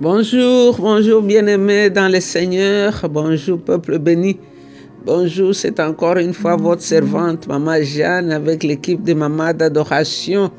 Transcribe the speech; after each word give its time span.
Bonjour, 0.00 0.76
bonjour 0.78 1.22
bien-aimés 1.22 1.90
dans 1.90 2.06
le 2.06 2.20
Seigneur, 2.20 3.04
bonjour 3.10 3.58
peuple 3.58 3.98
béni. 3.98 4.38
Bonjour, 5.04 5.52
c'est 5.52 5.80
encore 5.80 6.18
une 6.18 6.32
fois 6.32 6.54
votre 6.54 6.82
servante, 6.82 7.48
Maman 7.48 7.82
Jeanne, 7.82 8.30
avec 8.30 8.62
l'équipe 8.62 9.02
de 9.02 9.12
Maman 9.12 9.52
d'adoration. 9.52 10.52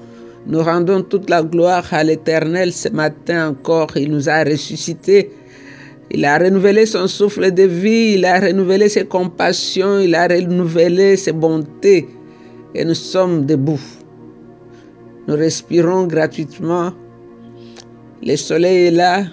Nous 0.45 0.61
rendons 0.61 1.04
toute 1.04 1.29
la 1.29 1.41
gloire 1.41 1.86
à 1.91 2.04
l'Éternel 2.04 2.73
ce 2.73 2.89
matin 2.89 3.51
encore. 3.51 3.95
Il 3.95 4.11
nous 4.11 4.27
a 4.27 4.43
ressuscités. 4.43 5.31
Il 6.11 6.25
a 6.25 6.37
renouvelé 6.37 6.85
son 6.85 7.07
souffle 7.07 7.49
de 7.53 7.63
vie, 7.63 8.15
il 8.15 8.25
a 8.25 8.41
renouvelé 8.41 8.89
ses 8.89 9.05
compassions, 9.05 9.99
il 9.99 10.15
a 10.15 10.27
renouvelé 10.27 11.15
ses 11.15 11.31
bontés. 11.31 12.09
Et 12.75 12.83
nous 12.83 12.93
sommes 12.93 13.45
debout. 13.45 13.79
Nous 15.29 15.36
respirons 15.37 16.07
gratuitement. 16.07 16.92
Le 18.21 18.36
soleil 18.36 18.87
est 18.87 18.91
là. 18.91 19.23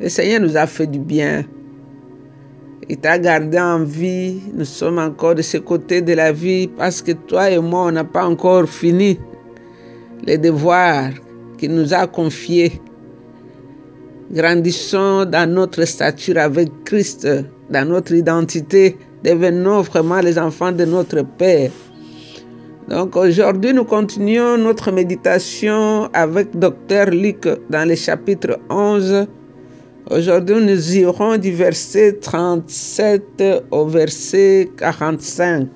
Le 0.00 0.08
Seigneur 0.08 0.40
nous 0.40 0.56
a 0.56 0.66
fait 0.66 0.86
du 0.86 1.00
bien. 1.00 1.44
Il 2.88 2.96
t'a 2.98 3.18
gardé 3.18 3.58
en 3.58 3.82
vie. 3.82 4.40
Nous 4.54 4.64
sommes 4.64 4.98
encore 4.98 5.34
de 5.34 5.42
ce 5.42 5.58
côté 5.58 6.00
de 6.00 6.12
la 6.12 6.30
vie 6.30 6.68
parce 6.68 7.02
que 7.02 7.10
toi 7.12 7.50
et 7.50 7.58
moi, 7.58 7.86
on 7.86 7.90
n'a 7.90 8.04
pas 8.04 8.24
encore 8.24 8.68
fini 8.68 9.18
les 10.24 10.38
devoirs 10.38 11.10
qu'il 11.58 11.74
nous 11.74 11.92
a 11.92 12.06
confiés. 12.06 12.80
Grandissons 14.30 15.24
dans 15.24 15.50
notre 15.50 15.84
stature 15.86 16.38
avec 16.38 16.68
Christ, 16.84 17.26
dans 17.68 17.88
notre 17.88 18.12
identité. 18.12 18.96
Devenons 19.24 19.80
vraiment 19.80 20.20
les 20.20 20.38
enfants 20.38 20.70
de 20.70 20.84
notre 20.84 21.22
Père. 21.22 21.72
Donc 22.88 23.16
aujourd'hui, 23.16 23.74
nous 23.74 23.84
continuons 23.84 24.56
notre 24.56 24.90
méditation 24.90 26.08
avec 26.14 26.58
Dr 26.58 27.10
Luc 27.10 27.46
dans 27.68 27.86
le 27.86 27.94
chapitre 27.94 28.58
11 28.70 29.26
Aujourd'hui, 30.10 30.56
nous 30.64 30.96
irons 30.96 31.36
du 31.36 31.52
verset 31.52 32.14
37 32.14 33.42
au 33.70 33.84
verset 33.84 34.70
45. 34.78 35.68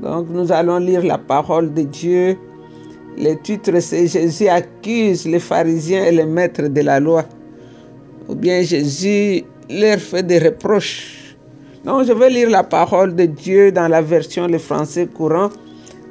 Donc, 0.00 0.28
nous 0.30 0.50
allons 0.50 0.78
lire 0.78 1.04
la 1.04 1.18
parole 1.18 1.74
de 1.74 1.82
Dieu. 1.82 2.38
Le 3.18 3.34
titre, 3.34 3.78
c'est 3.80 4.06
Jésus 4.06 4.48
accuse 4.48 5.26
les 5.26 5.40
pharisiens 5.40 6.06
et 6.06 6.12
les 6.12 6.24
maîtres 6.24 6.68
de 6.68 6.80
la 6.80 7.00
loi. 7.00 7.26
Ou 8.30 8.34
bien 8.34 8.62
Jésus 8.62 9.44
leur 9.68 9.98
fait 9.98 10.22
des 10.22 10.38
reproches. 10.38 11.36
Donc, 11.84 12.06
je 12.06 12.14
vais 12.14 12.30
lire 12.30 12.48
la 12.48 12.64
parole 12.64 13.14
de 13.14 13.26
Dieu 13.26 13.72
dans 13.72 13.88
la 13.88 14.00
version 14.00 14.46
le 14.46 14.56
français 14.56 15.06
courant. 15.06 15.50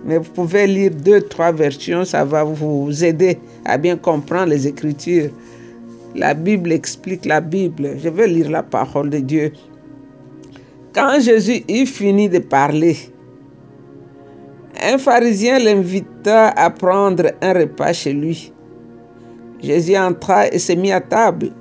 Mais 0.06 0.18
vous 0.18 0.32
pouvez 0.32 0.66
lire 0.68 0.92
deux, 0.92 1.22
trois 1.22 1.52
versions, 1.52 2.04
ça 2.06 2.26
va 2.26 2.44
vous 2.44 3.04
aider 3.04 3.38
à 3.66 3.78
bien 3.78 3.98
comprendre 3.98 4.48
les 4.48 4.68
Écritures. 4.68 5.30
La 6.16 6.34
Bible 6.34 6.72
explique 6.72 7.26
la 7.26 7.40
Bible. 7.40 7.92
Je 8.04 8.10
vais 8.10 8.28
lire 8.28 8.50
la 8.50 8.64
parole 8.64 9.10
de 9.10 9.20
Dieu. 9.20 9.54
Quand 10.94 11.20
Jésus 11.22 11.64
eut 11.70 11.86
fini 11.86 12.28
de 12.28 12.40
parler, 12.40 12.98
un 14.84 14.98
pharisien 14.98 15.60
l'invita 15.60 16.50
à 16.50 16.70
prendre 16.70 17.32
un 17.42 17.54
repas 17.54 17.94
chez 17.94 18.14
lui. 18.14 18.52
Jésus 19.62 19.96
entra 19.96 20.48
et 20.48 20.58
se 20.58 20.74
mit 20.74 20.92
à 20.92 21.00
table. 21.00 21.52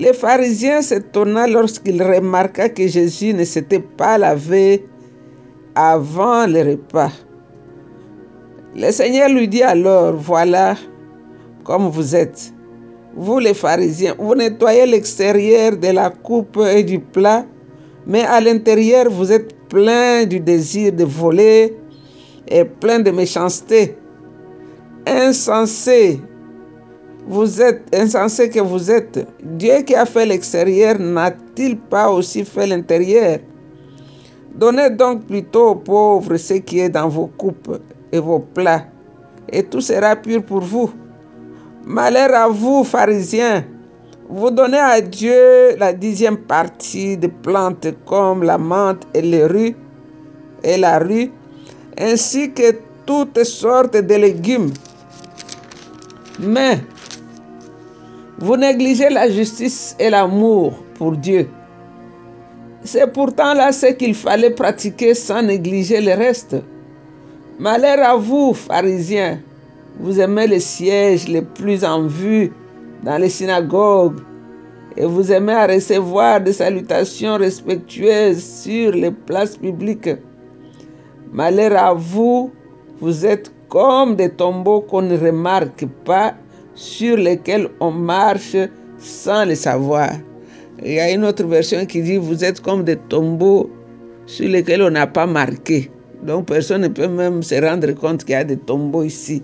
Le 0.00 0.12
pharisien 0.12 0.80
s'étonna 0.80 1.46
lorsqu'il 1.46 2.02
remarqua 2.02 2.70
que 2.70 2.86
Jésus 2.86 3.34
ne 3.34 3.44
s'était 3.44 3.80
pas 3.80 4.16
lavé 4.16 4.87
avant 5.74 6.46
le 6.46 6.70
repas. 6.70 7.12
Le 8.74 8.90
Seigneur 8.90 9.28
lui 9.28 9.48
dit 9.48 9.62
alors, 9.62 10.14
voilà 10.14 10.76
comme 11.64 11.88
vous 11.88 12.16
êtes 12.16 12.52
vous 13.18 13.40
les 13.40 13.54
pharisiens, 13.54 14.14
vous 14.18 14.34
nettoyez 14.34 14.86
l'extérieur 14.86 15.76
de 15.76 15.88
la 15.88 16.10
coupe 16.10 16.58
et 16.58 16.84
du 16.84 17.00
plat, 17.00 17.44
mais 18.06 18.22
à 18.22 18.40
l'intérieur, 18.40 19.10
vous 19.10 19.32
êtes 19.32 19.54
plein 19.68 20.24
du 20.24 20.38
désir 20.38 20.92
de 20.92 21.04
voler 21.04 21.76
et 22.46 22.64
plein 22.64 23.00
de 23.00 23.10
méchanceté. 23.10 23.96
Insensé, 25.06 26.20
vous 27.26 27.60
êtes 27.60 27.82
insensé 27.92 28.48
que 28.48 28.60
vous 28.60 28.90
êtes. 28.90 29.26
Dieu 29.42 29.82
qui 29.82 29.94
a 29.94 30.06
fait 30.06 30.26
l'extérieur 30.26 30.98
n'a-t-il 30.98 31.76
pas 31.76 32.10
aussi 32.10 32.44
fait 32.44 32.66
l'intérieur? 32.66 33.40
Donnez 34.58 34.90
donc 34.90 35.24
plutôt 35.26 35.68
aux 35.68 35.74
pauvres 35.76 36.36
ce 36.36 36.54
qui 36.54 36.80
est 36.80 36.88
dans 36.88 37.08
vos 37.08 37.28
coupes 37.28 37.80
et 38.10 38.18
vos 38.18 38.40
plats, 38.40 38.86
et 39.52 39.62
tout 39.62 39.80
sera 39.80 40.16
pur 40.16 40.42
pour 40.42 40.62
vous. 40.62 40.90
Malheur 41.84 42.34
à 42.34 42.48
vous, 42.48 42.82
pharisiens, 42.82 43.64
vous 44.28 44.50
donnez 44.50 44.80
à 44.80 45.00
Dieu 45.00 45.76
la 45.78 45.92
dixième 45.92 46.38
partie 46.38 47.16
de 47.16 47.28
plantes 47.28 47.86
comme 48.04 48.42
la 48.42 48.58
menthe 48.58 49.06
et 49.14 49.22
les 49.22 49.46
rues 49.46 49.76
et 50.64 50.76
la 50.76 50.98
rue, 50.98 51.30
ainsi 51.96 52.52
que 52.52 52.80
toutes 53.06 53.44
sortes 53.44 53.96
de 53.96 54.14
légumes. 54.16 54.72
Mais 56.40 56.80
vous 58.38 58.56
négligez 58.56 59.08
la 59.08 59.30
justice 59.30 59.94
et 60.00 60.10
l'amour 60.10 60.72
pour 60.96 61.12
Dieu. 61.12 61.48
C'est 62.84 63.12
pourtant 63.12 63.54
là 63.54 63.72
ce 63.72 63.86
qu'il 63.86 64.14
fallait 64.14 64.50
pratiquer 64.50 65.14
sans 65.14 65.42
négliger 65.42 66.00
le 66.00 66.12
reste. 66.12 66.56
Malheur 67.58 67.98
à 68.06 68.16
vous, 68.16 68.54
pharisiens, 68.54 69.40
vous 69.98 70.20
aimez 70.20 70.46
les 70.46 70.60
sièges 70.60 71.26
les 71.28 71.42
plus 71.42 71.84
en 71.84 72.06
vue 72.06 72.52
dans 73.02 73.18
les 73.18 73.28
synagogues 73.28 74.20
et 74.96 75.04
vous 75.04 75.30
aimez 75.32 75.52
à 75.52 75.66
recevoir 75.66 76.40
des 76.40 76.52
salutations 76.52 77.36
respectueuses 77.36 78.42
sur 78.42 78.92
les 78.92 79.10
places 79.10 79.56
publiques. 79.56 80.10
Malheur 81.32 81.76
à 81.76 81.94
vous, 81.94 82.50
vous 83.00 83.26
êtes 83.26 83.52
comme 83.68 84.16
des 84.16 84.30
tombeaux 84.30 84.80
qu'on 84.80 85.02
ne 85.02 85.16
remarque 85.16 85.86
pas, 86.04 86.34
sur 86.74 87.16
lesquels 87.16 87.68
on 87.80 87.90
marche 87.90 88.56
sans 88.98 89.44
le 89.44 89.54
savoir. 89.54 90.10
Il 90.84 90.92
y 90.92 91.00
a 91.00 91.10
une 91.10 91.24
autre 91.24 91.44
version 91.44 91.84
qui 91.86 92.02
dit, 92.02 92.16
vous 92.16 92.44
êtes 92.44 92.60
comme 92.60 92.84
des 92.84 92.96
tombeaux 92.96 93.68
sur 94.26 94.48
lesquels 94.48 94.82
on 94.82 94.90
n'a 94.90 95.06
pas 95.06 95.26
marqué. 95.26 95.90
Donc 96.22 96.46
personne 96.46 96.82
ne 96.82 96.88
peut 96.88 97.08
même 97.08 97.42
se 97.42 97.54
rendre 97.56 97.90
compte 97.92 98.24
qu'il 98.24 98.32
y 98.32 98.36
a 98.36 98.44
des 98.44 98.56
tombeaux 98.56 99.02
ici. 99.02 99.42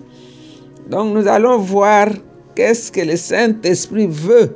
Donc 0.91 1.15
nous 1.15 1.27
allons 1.27 1.59
voir 1.59 2.09
qu'est-ce 2.55 2.93
que 2.93 3.01
le 3.01 3.17
Saint-Esprit 3.17 4.07
veut 4.09 4.55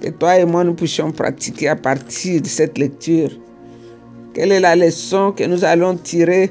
que 0.00 0.10
toi 0.10 0.38
et 0.38 0.44
moi 0.44 0.62
nous 0.62 0.74
puissions 0.74 1.10
pratiquer 1.10 1.68
à 1.68 1.76
partir 1.76 2.42
de 2.42 2.46
cette 2.46 2.78
lecture. 2.78 3.30
Quelle 4.34 4.52
est 4.52 4.60
la 4.60 4.76
leçon 4.76 5.32
que 5.32 5.44
nous 5.44 5.64
allons 5.64 5.96
tirer? 5.96 6.50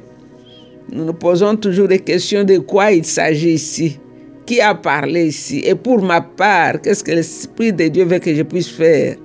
Nous 0.91 1.05
nous 1.05 1.13
posons 1.13 1.55
toujours 1.55 1.87
des 1.87 1.99
questions 1.99 2.43
de 2.43 2.57
quoi 2.57 2.91
il 2.91 3.05
s'agit 3.05 3.53
ici. 3.53 3.99
Qui 4.45 4.61
a 4.61 4.73
parlé 4.73 5.27
ici? 5.27 5.61
Et 5.65 5.75
pour 5.75 6.01
ma 6.01 6.21
part, 6.21 6.81
qu'est-ce 6.81 7.03
que 7.03 7.11
l'Esprit 7.11 7.71
de 7.71 7.87
Dieu 7.87 8.05
veut 8.05 8.19
que 8.19 8.33
je 8.33 8.43
puisse 8.43 8.69
faire? 8.69 9.15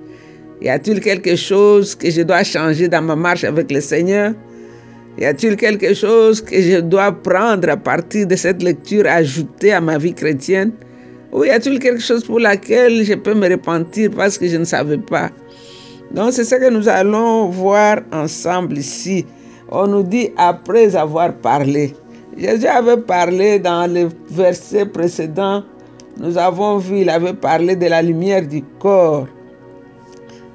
Y 0.63 0.69
a-t-il 0.69 1.01
quelque 1.01 1.35
chose 1.35 1.93
que 1.93 2.09
je 2.09 2.21
dois 2.21 2.43
changer 2.43 2.87
dans 2.87 3.01
ma 3.01 3.17
marche 3.17 3.43
avec 3.43 3.69
le 3.69 3.81
Seigneur? 3.81 4.33
Y 5.19 5.25
a-t-il 5.25 5.57
quelque 5.57 5.93
chose 5.93 6.39
que 6.39 6.61
je 6.61 6.79
dois 6.79 7.11
prendre 7.11 7.69
à 7.69 7.75
partir 7.75 8.25
de 8.25 8.35
cette 8.37 8.63
lecture, 8.63 9.05
ajouter 9.05 9.73
à 9.73 9.81
ma 9.81 9.97
vie 9.97 10.13
chrétienne? 10.13 10.71
Ou 11.33 11.43
y 11.43 11.49
a-t-il 11.49 11.79
quelque 11.79 11.99
chose 12.01 12.23
pour 12.23 12.39
laquelle 12.39 13.03
je 13.03 13.13
peux 13.13 13.33
me 13.33 13.49
repentir 13.49 14.11
parce 14.15 14.37
que 14.37 14.47
je 14.47 14.55
ne 14.55 14.63
savais 14.63 14.99
pas? 14.99 15.31
Donc 16.13 16.31
c'est 16.31 16.45
ce 16.45 16.55
que 16.55 16.69
nous 16.69 16.87
allons 16.87 17.49
voir 17.49 17.97
ensemble 18.13 18.77
ici. 18.77 19.25
On 19.69 19.87
nous 19.87 20.03
dit 20.03 20.29
après 20.37 20.95
avoir 20.95 21.33
parlé. 21.33 21.93
Jésus 22.37 22.67
avait 22.67 23.01
parlé 23.01 23.59
dans 23.59 23.91
le 23.93 24.07
verset 24.29 24.85
précédent. 24.85 25.63
Nous 26.17 26.37
avons 26.37 26.77
vu, 26.77 26.99
il 27.01 27.09
avait 27.09 27.33
parlé 27.33 27.75
de 27.75 27.87
la 27.87 28.01
lumière 28.01 28.47
du 28.47 28.63
corps. 28.79 29.27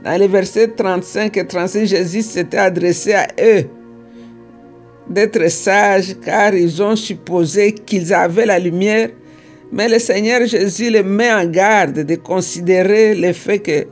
Dans 0.05 0.17
les 0.17 0.29
versets 0.29 0.69
35 0.69 1.37
et 1.37 1.47
36, 1.47 1.87
Jésus 1.87 2.23
s'était 2.23 2.57
adressé 2.59 3.15
à 3.15 3.27
eux 3.41 3.65
d'être 5.11 5.51
sages 5.51 6.15
car 6.25 6.55
ils 6.55 6.83
ont 6.83 6.95
supposé 6.95 7.73
qu'ils 7.73 8.13
avaient 8.13 8.47
la 8.47 8.59
lumière, 8.59 9.09
mais 9.73 9.89
le 9.89 9.99
Seigneur 9.99 10.47
Jésus 10.47 10.91
les 10.91 11.03
met 11.03 11.33
en 11.33 11.47
garde 11.47 12.01
de 12.05 12.15
considérer 12.17 13.15
le 13.15 13.33
fait 13.33 13.59
que 13.59 13.87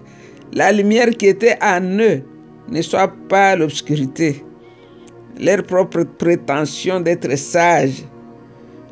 la 0.52 0.72
lumière 0.72 1.10
qui 1.10 1.26
était 1.26 1.58
en 1.62 1.82
eux 1.98 2.22
ne 2.68 2.82
soit 2.82 3.12
pas 3.28 3.56
l'obscurité. 3.56 4.44
Leur 5.40 5.62
propre 5.64 6.04
prétention 6.04 7.00
d'être 7.00 7.36
sages 7.36 8.04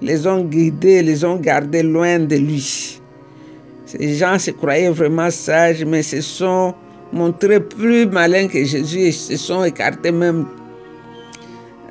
les 0.02 0.26
ont 0.26 0.44
guidés, 0.44 1.02
les 1.02 1.25
ont 1.25 1.37
gardés 1.37 1.82
loin 1.82 2.19
de 2.19 2.37
lui. 2.37 3.00
Ces 3.87 4.14
gens 4.14 4.38
se 4.38 4.50
croyaient 4.50 4.90
vraiment 4.90 5.31
sages, 5.31 5.84
mais 5.84 6.02
se 6.02 6.20
sont 6.20 6.75
montrés 7.12 7.61
plus 7.61 8.06
malins 8.06 8.49
que 8.49 8.65
Jésus 8.65 9.01
et 9.01 9.12
se 9.12 9.37
sont 9.37 9.65
écartés 9.65 10.12
même 10.12 10.47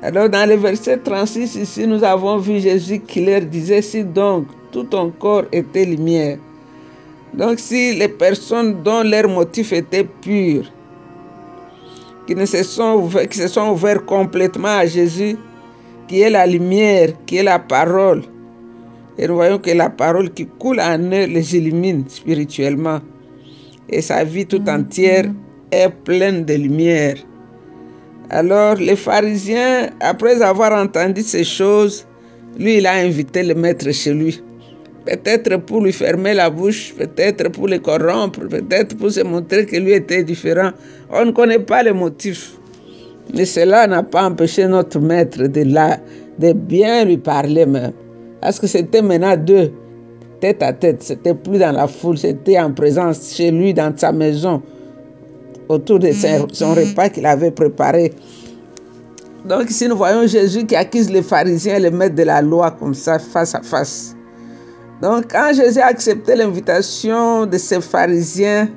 alors 0.04 0.28
dans 0.28 0.46
le 0.46 0.56
verset 0.56 0.98
36 0.98 1.54
ici, 1.54 1.86
nous 1.86 2.04
avons 2.04 2.36
vu 2.36 2.60
Jésus 2.60 3.00
qui 3.00 3.24
leur 3.24 3.40
disait, 3.40 3.80
si 3.80 4.04
donc 4.04 4.46
tout 4.70 4.84
ton 4.84 5.10
corps 5.10 5.44
était 5.50 5.86
lumière, 5.86 6.36
Donc 7.32 7.58
si 7.58 7.94
les 7.94 8.08
personnes 8.08 8.82
dont 8.82 9.02
leur 9.02 9.26
motif 9.28 9.72
était 9.72 10.04
pur, 10.04 10.70
qui, 12.26 12.34
ne 12.34 12.44
se, 12.44 12.62
sont 12.62 13.08
qui 13.30 13.38
se 13.38 13.48
sont 13.48 13.70
ouverts 13.70 14.04
complètement 14.04 14.76
à 14.76 14.84
Jésus, 14.84 15.38
qui 16.06 16.20
est 16.20 16.28
la 16.28 16.46
lumière, 16.46 17.14
qui 17.24 17.38
est 17.38 17.42
la 17.42 17.58
parole, 17.58 18.24
et 19.16 19.26
nous 19.26 19.36
voyons 19.36 19.58
que 19.58 19.70
la 19.70 19.88
parole 19.88 20.30
qui 20.34 20.44
coule 20.46 20.80
en 20.80 20.98
eux 20.98 21.24
les 21.24 21.56
illumine 21.56 22.04
spirituellement. 22.08 23.00
Et 23.88 24.00
sa 24.00 24.24
vie 24.24 24.46
tout 24.46 24.62
entière 24.68 25.26
est 25.70 25.90
pleine 26.04 26.44
de 26.44 26.54
lumière. 26.54 27.16
Alors 28.30 28.76
les 28.76 28.96
pharisiens, 28.96 29.90
après 30.00 30.40
avoir 30.42 30.72
entendu 30.72 31.22
ces 31.22 31.44
choses, 31.44 32.06
lui, 32.58 32.78
il 32.78 32.86
a 32.86 32.94
invité 32.94 33.42
le 33.42 33.54
maître 33.54 33.90
chez 33.92 34.14
lui. 34.14 34.42
Peut-être 35.04 35.58
pour 35.58 35.82
lui 35.82 35.92
fermer 35.92 36.32
la 36.32 36.48
bouche, 36.48 36.94
peut-être 36.96 37.50
pour 37.50 37.68
le 37.68 37.78
corrompre, 37.78 38.40
peut-être 38.48 38.96
pour 38.96 39.10
se 39.10 39.20
montrer 39.20 39.66
que 39.66 39.76
lui 39.76 39.92
était 39.92 40.22
différent. 40.24 40.70
On 41.10 41.26
ne 41.26 41.30
connaît 41.32 41.58
pas 41.58 41.82
les 41.82 41.92
motifs. 41.92 42.52
Mais 43.34 43.44
cela 43.44 43.86
n'a 43.86 44.02
pas 44.02 44.24
empêché 44.24 44.66
notre 44.66 45.00
maître 45.00 45.42
de, 45.46 45.64
de 46.38 46.52
bien 46.52 47.04
lui 47.04 47.18
parler 47.18 47.66
même. 47.66 47.92
Parce 48.40 48.58
que 48.58 48.66
c'était 48.66 49.02
maintenant 49.02 49.36
deux, 49.36 49.72
tête 50.40 50.62
à 50.62 50.72
tête. 50.72 51.02
C'était 51.02 51.34
plus 51.34 51.58
dans 51.58 51.72
la 51.72 51.86
foule, 51.86 52.18
c'était 52.18 52.58
en 52.58 52.72
présence 52.72 53.32
chez 53.34 53.50
lui, 53.50 53.74
dans 53.74 53.92
sa 53.96 54.12
maison, 54.12 54.62
autour 55.68 55.98
de 55.98 56.10
son 56.12 56.74
repas 56.74 57.08
qu'il 57.08 57.26
avait 57.26 57.50
préparé. 57.50 58.12
Donc 59.44 59.70
ici, 59.70 59.88
nous 59.88 59.96
voyons 59.96 60.26
Jésus 60.26 60.64
qui 60.64 60.74
accuse 60.74 61.10
les 61.10 61.22
pharisiens 61.22 61.76
et 61.76 61.80
les 61.80 61.90
maîtres 61.90 62.14
de 62.14 62.22
la 62.22 62.40
loi 62.40 62.70
comme 62.70 62.94
ça, 62.94 63.18
face 63.18 63.54
à 63.54 63.60
face. 63.62 64.16
Donc 65.02 65.26
quand 65.30 65.52
Jésus 65.54 65.80
a 65.80 65.86
accepté 65.86 66.34
l'invitation 66.34 67.44
de 67.44 67.58
ces 67.58 67.80
pharisiens 67.80 68.68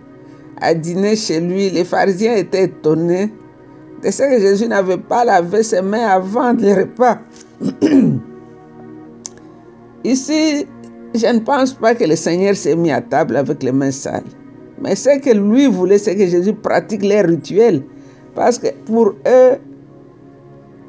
à 0.60 0.74
dîner 0.74 1.16
chez 1.16 1.40
lui, 1.40 1.70
les 1.70 1.86
pharisiens 1.86 2.36
étaient 2.36 2.64
étonnés 2.64 3.32
de 4.04 4.12
ce 4.12 4.24
que 4.24 4.40
Jésus 4.40 4.68
n'avait 4.68 4.98
pas 4.98 5.24
lavé 5.24 5.64
ses 5.64 5.82
mains 5.82 6.08
avant 6.08 6.52
le 6.54 6.74
repas. 6.74 7.20
Ici, 10.04 10.68
je 11.18 11.28
ne 11.28 11.40
pense 11.40 11.74
pas 11.74 11.96
que 11.96 12.04
le 12.04 12.16
Seigneur 12.16 12.56
s'est 12.56 12.76
mis 12.76 12.92
à 12.92 13.02
table 13.02 13.36
avec 13.36 13.64
les 13.64 13.72
mains 13.72 13.92
sales. 13.92 14.24
Mais 14.82 14.96
ce 14.96 15.20
que 15.20 15.32
lui 15.32 15.68
voulait, 15.68 15.98
c'est 15.98 16.16
que 16.16 16.28
Jésus 16.28 16.54
pratique 16.54 17.04
les 17.04 17.22
rituels. 17.22 17.84
Parce 18.36 18.60
que 18.60 18.68
pour 18.86 19.14
eux, 19.28 19.58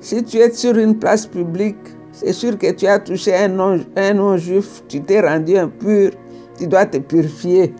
si 0.00 0.22
tu 0.22 0.36
es 0.36 0.52
sur 0.52 0.76
une 0.76 0.98
place 0.98 1.26
publique, 1.26 1.76
c'est 2.12 2.32
sûr 2.32 2.58
que 2.58 2.70
tu 2.72 2.86
as 2.86 2.98
touché 2.98 3.34
un 3.34 3.48
non-juif, 4.14 4.82
tu 4.88 5.00
t'es 5.00 5.20
rendu 5.20 5.56
impur, 5.56 6.10
tu 6.58 6.66
dois 6.66 6.86
te 6.86 6.98
purifier. 6.98 7.74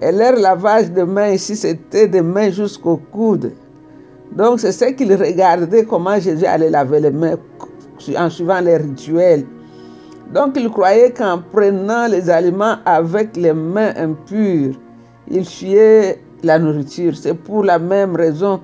Et 0.00 0.12
leur 0.12 0.36
lavage 0.36 0.90
de 0.92 1.02
mains 1.02 1.32
ici, 1.32 1.54
c'était 1.54 2.08
des 2.08 2.22
mains 2.22 2.50
jusqu'au 2.50 2.96
coude. 3.12 3.52
Donc 4.32 4.60
c'est 4.60 4.72
ce 4.72 4.86
qu'ils 4.86 5.14
regardaient, 5.14 5.84
comment 5.84 6.18
Jésus 6.18 6.46
allait 6.46 6.70
laver 6.70 7.00
les 7.00 7.10
mains 7.10 7.36
en 8.16 8.30
suivant 8.30 8.60
les 8.60 8.76
rituels. 8.78 9.44
Donc 10.32 10.56
ils 10.56 10.70
croyaient 10.70 11.12
qu'en 11.12 11.38
prenant 11.38 12.06
les 12.06 12.30
aliments 12.30 12.76
avec 12.84 13.36
les 13.36 13.52
mains 13.52 13.92
impures, 13.96 14.74
ils 15.28 15.44
fuyaient 15.44 16.20
la 16.42 16.58
nourriture. 16.58 17.16
C'est 17.16 17.34
pour 17.34 17.64
la 17.64 17.78
même 17.78 18.14
raison 18.16 18.60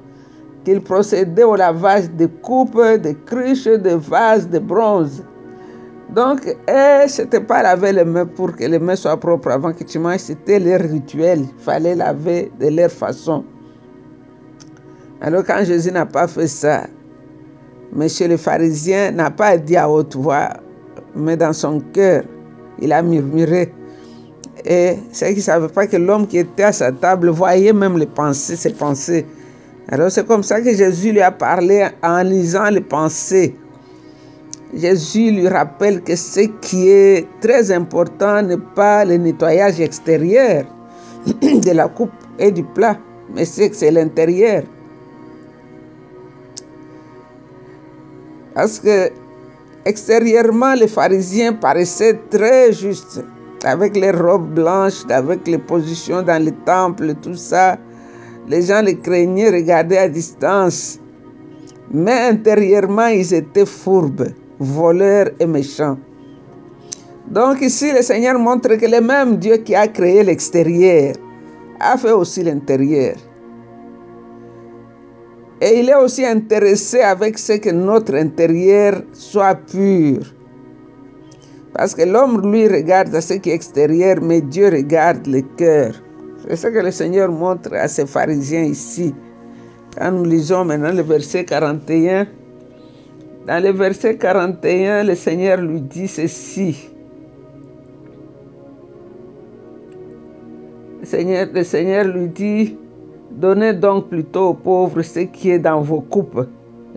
qu'ils 0.65 0.81
procédaient 0.81 1.45
au 1.45 1.57
lavage 1.57 2.11
des 2.11 2.29
coupes, 2.29 2.81
des 3.03 3.15
cruches, 3.27 3.67
des 3.67 3.97
vases, 3.97 4.49
de 4.49 4.59
bronze. 4.59 5.25
Donc, 6.15 6.41
ce 6.69 7.23
n'était 7.23 7.41
pas 7.41 7.63
laver 7.63 7.93
les 7.93 8.05
mains 8.05 8.27
pour 8.27 8.55
que 8.55 8.65
les 8.65 8.79
mains 8.79 8.97
soient 8.97 9.19
propres 9.19 9.51
avant 9.51 9.73
que 9.73 9.83
tu 9.83 9.99
manges, 9.99 10.21
c'était 10.21 10.61
leur 10.61 10.81
rituel. 10.81 11.41
Il 11.41 11.63
fallait 11.63 11.97
laver 11.97 12.53
de 12.61 12.69
leur 12.69 12.91
façon. 12.91 13.45
Alors 15.21 15.43
quand 15.45 15.65
Jésus 15.65 15.91
n'a 15.91 16.07
pas 16.07 16.29
fait 16.29 16.47
ça, 16.47 16.85
Monsieur 17.93 18.29
le 18.29 18.37
pharisien 18.37 19.13
n'a 19.13 19.31
pas 19.31 19.57
dit 19.57 19.77
à 19.77 19.89
haute 19.89 20.17
voix, 20.17 20.51
mais 21.17 21.37
dans 21.37 21.53
son 21.53 21.81
cœur, 21.93 22.25
il 22.79 22.93
a 22.93 23.03
murmuré. 23.03 23.73
Et 24.65 24.97
c'est 25.13 25.29
qu'il 25.29 25.37
ne 25.39 25.43
savait 25.43 25.69
pas 25.69 25.87
que 25.87 25.97
l'homme 25.97 26.27
qui 26.27 26.39
était 26.39 26.65
à 26.65 26.73
sa 26.73 26.93
table 26.93 27.29
voyait 27.31 27.73
même 27.73 27.99
les 27.99 28.07
pensées, 28.07 28.57
ses 28.57 28.73
pensées. 28.73 29.25
Alors 29.89 30.11
c'est 30.11 30.27
comme 30.27 30.43
ça 30.43 30.61
que 30.61 30.75
Jésus 30.75 31.13
lui 31.13 31.21
a 31.21 31.31
parlé 31.31 31.87
en 32.03 32.23
lisant 32.23 32.71
les 32.71 32.81
pensées. 32.81 33.55
Jésus 34.75 35.31
lui 35.31 35.49
rappelle 35.49 36.03
que 36.03 36.17
ce 36.17 36.41
qui 36.61 36.89
est 36.89 37.27
très 37.41 37.71
important 37.71 38.43
n'est 38.43 38.57
pas 38.75 39.05
le 39.05 39.17
nettoyage 39.17 39.81
extérieur 39.81 40.65
de 41.41 41.71
la 41.71 41.89
coupe 41.89 42.11
et 42.39 42.51
du 42.51 42.65
plat, 42.65 42.99
mais 43.35 43.45
c'est 43.45 43.91
l'intérieur. 43.91 44.65
Parce 48.55 48.81
que 48.81 49.11
extérieurement, 49.87 50.75
les 50.75 50.89
pharisiens 50.89 51.53
paraissaient 51.55 52.21
très 52.31 52.73
justes, 52.73 53.25
avec 53.65 53.97
les 53.97 54.11
robes 54.11 54.53
blanches, 54.55 55.05
avec 55.09 55.47
les 55.47 55.59
positions 55.59 56.23
dans 56.23 56.43
les 56.43 56.53
temples, 56.67 57.15
tout 57.23 57.37
ça. 57.37 57.79
Les 58.49 58.63
gens 58.63 58.83
les 58.83 58.99
craignaient, 58.99 59.51
regardaient 59.51 59.99
à 59.99 60.09
distance. 60.09 60.99
Mais 61.91 62.29
intérieurement, 62.31 63.07
ils 63.07 63.33
étaient 63.33 63.67
fourbes, 63.67 64.29
voleurs 64.59 65.31
et 65.41 65.47
méchants. 65.47 65.99
Donc 67.29 67.61
ici, 67.61 67.93
le 67.93 68.03
Seigneur 68.03 68.39
montre 68.39 68.75
que 68.77 68.87
le 68.87 69.01
même 69.01 69.37
Dieu 69.37 69.57
qui 69.59 69.75
a 69.75 69.89
créé 69.89 70.23
l'extérieur 70.23 71.15
a 71.81 71.97
fait 71.97 72.13
aussi 72.13 72.43
l'intérieur. 72.43 73.17
Et 75.61 75.81
il 75.81 75.89
est 75.89 75.95
aussi 75.95 76.25
intéressé 76.25 77.01
avec 77.01 77.39
ce 77.39 77.55
que 77.55 77.71
notre 77.71 78.15
intérieur 78.15 79.03
soit 79.13 79.55
pur. 79.55 80.21
Parce 81.73 81.95
que 81.95 82.03
l'homme, 82.03 82.51
lui, 82.51 82.69
regarde 82.69 83.19
ce 83.21 83.35
qui 83.35 83.51
est 83.51 83.55
extérieur, 83.55 84.17
mais 84.21 84.41
Dieu 84.41 84.69
regarde 84.69 85.27
le 85.27 85.43
cœur. 85.57 85.95
C'est 86.49 86.57
ce 86.57 86.67
que 86.69 86.79
le 86.79 86.91
Seigneur 86.91 87.31
montre 87.31 87.73
à 87.75 87.89
ces 87.89 88.07
pharisiens 88.07 88.65
ici. 88.65 89.15
Quand 89.97 90.13
nous 90.13 90.25
lisons 90.25 90.65
maintenant 90.65 90.93
le 90.93 91.03
verset 91.03 91.45
41, 91.45 92.27
dans 93.47 93.63
le 93.63 93.71
verset 93.73 94.17
41, 94.17 95.05
le 95.05 95.15
Seigneur 95.15 95.59
lui 95.61 95.81
dit 95.81 96.09
ceci. 96.09 96.91
Le 101.01 101.07
Seigneur, 101.07 101.47
le 101.53 101.65
Seigneur 101.65 102.05
lui 102.05 102.29
dit, 102.29 102.77
Donnez 103.37 103.75
donc 103.75 104.09
plutôt 104.09 104.49
aux 104.49 104.55
pauvres 104.55 105.03
ce 105.03 105.21
qui 105.21 105.51
est 105.51 105.59
dans 105.59 105.83
vos 105.83 106.01
coupes 106.01 106.47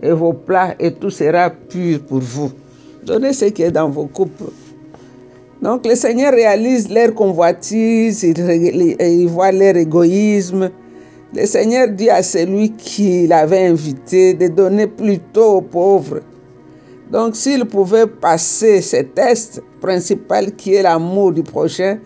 et 0.02 0.10
vos 0.10 0.32
plats, 0.32 0.74
et 0.78 0.90
tout 0.90 1.10
sera 1.10 1.50
pur 1.50 2.00
pour 2.00 2.20
vous. 2.20 2.50
Donnez 3.04 3.34
ce 3.34 3.44
qui 3.46 3.62
est 3.62 3.70
dans 3.70 3.90
vos 3.90 4.06
coupes. 4.06 4.50
Donc 5.60 5.86
le 5.86 5.94
Seigneur 5.94 6.32
réalise 6.32 6.90
leur 6.90 7.12
convoitise, 7.14 8.22
il, 8.22 9.26
voit 9.28 9.52
leur 9.52 9.76
égoïsme. 9.76 10.70
Le 11.34 11.44
Seigneur 11.44 11.88
dit 11.88 12.08
à 12.08 12.22
celui 12.22 12.70
qui 12.70 13.26
l'avait 13.26 13.66
invité 13.66 14.32
de 14.32 14.48
donner 14.48 14.86
plutôt 14.86 15.56
aux 15.58 15.60
pauvres. 15.60 16.20
Donc 17.12 17.36
s'il 17.36 17.66
pouvait 17.66 18.06
passer 18.06 18.80
ce 18.80 19.02
test 19.02 19.62
principal 19.82 20.52
qui 20.56 20.72
est 20.72 20.82
l'amour 20.82 21.32
du 21.32 21.42
prochain, 21.42 21.98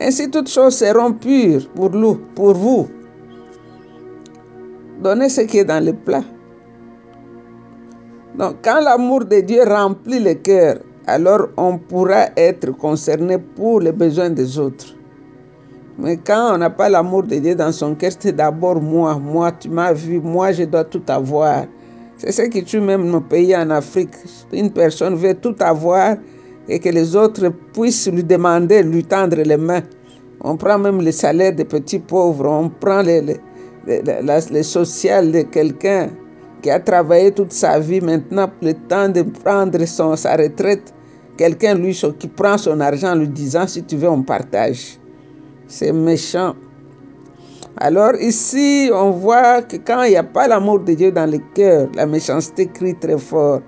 ainsi 0.00 0.30
toutes 0.30 0.48
choses 0.48 0.76
seront 0.76 1.12
pures 1.12 1.68
pour 1.74 2.54
vous. 2.54 2.88
Donnez 5.02 5.28
ce 5.30 5.40
qui 5.40 5.58
est 5.58 5.64
dans 5.64 5.84
le 5.84 5.94
plat. 5.94 6.22
Donc, 8.38 8.58
quand 8.62 8.80
l'amour 8.80 9.24
de 9.24 9.40
Dieu 9.40 9.62
remplit 9.64 10.20
le 10.20 10.34
cœur, 10.34 10.76
alors 11.08 11.48
on 11.56 11.76
pourra 11.76 12.26
être 12.36 12.70
concerné 12.70 13.36
pour 13.38 13.80
les 13.80 13.90
besoins 13.90 14.30
des 14.30 14.58
autres. 14.60 14.94
Mais 15.98 16.18
quand 16.18 16.54
on 16.54 16.58
n'a 16.58 16.70
pas 16.70 16.88
l'amour 16.88 17.24
de 17.24 17.36
Dieu 17.36 17.56
dans 17.56 17.72
son 17.72 17.96
cœur, 17.96 18.12
c'est 18.16 18.36
d'abord 18.36 18.80
moi. 18.80 19.18
Moi, 19.18 19.50
tu 19.52 19.68
m'as 19.68 19.92
vu, 19.92 20.20
moi, 20.20 20.52
je 20.52 20.62
dois 20.64 20.84
tout 20.84 21.02
avoir. 21.08 21.64
C'est 22.16 22.30
ce 22.30 22.42
qui 22.42 22.62
tue 22.62 22.80
même 22.80 23.10
nos 23.10 23.20
pays 23.20 23.56
en 23.56 23.70
Afrique. 23.70 24.14
Une 24.52 24.70
personne 24.70 25.16
veut 25.16 25.34
tout 25.34 25.56
avoir 25.58 26.16
et 26.68 26.78
que 26.78 26.88
les 26.90 27.16
autres 27.16 27.48
puissent 27.72 28.08
lui 28.08 28.22
demander, 28.22 28.84
lui 28.84 29.02
tendre 29.02 29.36
les 29.36 29.56
mains. 29.56 29.82
On 30.42 30.56
prend 30.56 30.78
même 30.78 31.02
le 31.02 31.10
salaire 31.10 31.52
des 31.52 31.64
petits 31.64 31.98
pauvres, 31.98 32.48
on 32.48 32.68
prend 32.68 33.02
les, 33.02 33.20
les 33.20 33.40
le 33.86 34.62
social 34.62 35.32
de 35.32 35.42
quelqu'un 35.42 36.10
qui 36.62 36.70
a 36.70 36.78
travaillé 36.78 37.32
toute 37.32 37.52
sa 37.52 37.78
vie, 37.78 38.00
maintenant, 38.00 38.50
le 38.62 38.74
temps 38.74 39.08
de 39.08 39.22
prendre 39.22 39.84
son, 39.84 40.16
sa 40.16 40.36
retraite, 40.36 40.94
quelqu'un 41.36 41.74
lui 41.74 42.00
qui 42.18 42.28
prend 42.28 42.56
son 42.56 42.80
argent 42.80 43.12
en 43.12 43.16
lui 43.16 43.28
disant 43.28 43.66
si 43.66 43.82
tu 43.82 43.96
veux, 43.96 44.08
on 44.08 44.22
partage. 44.22 44.98
C'est 45.66 45.92
méchant. 45.92 46.54
Alors 47.78 48.14
ici, 48.20 48.90
on 48.92 49.10
voit 49.10 49.62
que 49.62 49.76
quand 49.76 50.02
il 50.04 50.10
n'y 50.10 50.16
a 50.16 50.22
pas 50.22 50.46
l'amour 50.46 50.80
de 50.80 50.92
Dieu 50.94 51.10
dans 51.10 51.30
le 51.30 51.38
cœur, 51.54 51.88
la 51.94 52.06
méchanceté 52.06 52.66
crie 52.66 52.94
très 52.94 53.18
fort. 53.18 53.60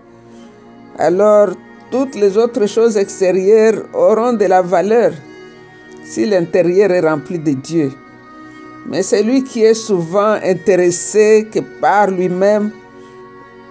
Alors 0.99 1.49
toutes 1.91 2.15
les 2.15 2.37
autres 2.37 2.67
choses 2.67 2.97
extérieures 2.97 3.83
auront 3.95 4.35
de 4.35 4.45
la 4.45 4.63
valeur. 4.63 5.13
si 6.05 6.27
l'intérieur 6.27 6.91
est 6.91 7.01
rempli 7.01 7.39
de 7.39 7.53
Dieu. 7.53 7.91
Mais 8.87 9.03
celui 9.03 9.43
qui 9.43 9.63
est 9.63 9.75
souvent 9.75 10.37
intéressé 10.43 11.49
que 11.51 11.61
par 11.81 12.11
lui-même 12.11 12.71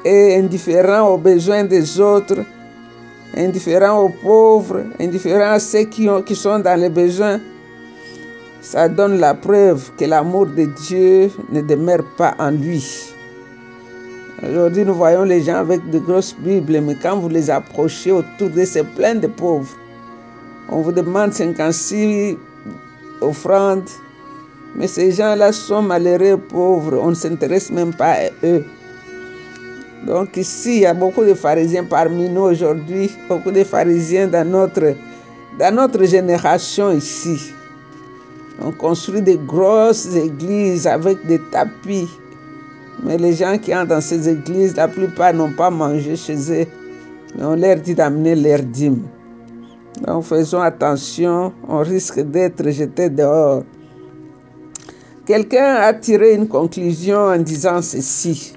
et 0.04 0.36
indifférent 0.36 1.10
aux 1.10 1.18
besoins 1.18 1.64
des 1.64 2.00
autres, 2.00 2.44
indifférent 3.38 4.00
aux 4.02 4.10
pauvres, 4.10 4.84
indifférent 5.00 5.52
à 5.54 5.60
ceux 5.60 5.84
qui, 5.84 6.10
ont, 6.10 6.22
qui 6.22 6.36
sont 6.36 6.60
dans 6.60 6.80
les 6.80 6.90
besoins, 6.90 7.40
ça 8.62 8.90
donne 8.90 9.20
la 9.20 9.34
preuve 9.34 9.92
que 9.98 10.06
l'amour 10.06 10.48
de 10.48 10.66
Dieu 10.88 11.30
ne 11.52 11.62
demeure 11.62 12.04
pas 12.18 12.34
en 12.40 12.52
lui. 12.52 13.14
Aujourd'hui, 14.42 14.84
nous 14.84 14.96
voyons 14.96 15.24
les 15.24 15.42
gens 15.42 15.56
avec 15.56 15.90
de 15.90 16.00
grosses 16.00 16.36
Bibles, 16.40 16.82
mais 16.82 16.96
quand 17.02 17.18
vous 17.18 17.30
les 17.30 17.50
approchez 17.50 18.12
autour 18.12 18.50
de 18.50 18.66
ces 18.66 18.84
plein 18.84 19.16
de 19.16 19.28
pauvres, 19.28 19.74
on 20.70 20.82
vous 20.82 20.92
demande 20.92 21.34
56 21.34 22.38
offrandes, 23.22 23.88
mais 24.76 24.88
ces 24.88 25.12
gens-là 25.12 25.52
sont 25.52 25.82
malheureux, 25.82 26.38
pauvres, 26.38 27.00
on 27.02 27.10
ne 27.10 27.16
s'intéresse 27.16 27.72
même 27.72 27.94
pas 27.94 28.14
à 28.14 28.30
eux. 28.44 28.64
Donc 30.06 30.36
ici, 30.36 30.76
il 30.78 30.82
y 30.82 30.86
a 30.86 30.94
beaucoup 30.94 31.24
de 31.24 31.34
pharisiens 31.34 31.86
parmi 31.86 32.30
nous 32.30 32.42
aujourd'hui, 32.42 33.12
beaucoup 33.30 33.52
de 33.52 33.64
pharisiens 33.64 34.28
dans 34.28 34.48
notre, 34.48 34.96
dans 35.60 35.74
notre 35.74 36.04
génération 36.04 36.92
ici. 36.92 37.54
On 38.62 38.72
construit 38.72 39.22
des 39.22 39.38
grosses 39.38 40.14
églises 40.16 40.88
avec 40.88 41.26
des 41.26 41.40
tapis. 41.52 42.08
Mais 43.04 43.18
les 43.18 43.34
gens 43.34 43.58
qui 43.58 43.74
entrent 43.76 43.88
dans 43.88 44.02
ces 44.02 44.30
églises, 44.30 44.76
la 44.76 44.88
plupart 44.88 45.34
n'ont 45.34 45.52
pas 45.52 45.70
mangé 45.70 46.16
chez 46.16 46.36
eux. 46.52 46.68
Mais 47.36 47.44
on 47.44 47.56
leur 47.56 47.78
dit 47.78 47.96
d'amener 47.96 48.36
leurs 48.36 48.62
dîmes. 48.62 49.04
Donc 50.06 50.26
faisons 50.26 50.62
attention, 50.62 51.54
on 51.68 51.80
risque 51.80 52.20
d'être 52.20 52.70
jeté 52.70 53.10
dehors. 53.10 53.64
Quelqu'un 55.26 55.76
a 55.76 55.94
tiré 55.94 56.34
une 56.34 56.50
conclusion 56.50 57.18
en 57.18 57.38
disant 57.38 57.82
ceci. 57.82 58.54